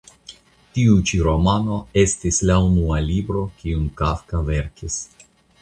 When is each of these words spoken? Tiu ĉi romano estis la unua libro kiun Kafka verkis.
Tiu 0.77 0.95
ĉi 1.09 1.19
romano 1.27 1.77
estis 2.03 2.41
la 2.51 2.57
unua 2.71 2.99
libro 3.11 3.47
kiun 3.63 3.87
Kafka 4.03 4.45
verkis. 4.53 4.99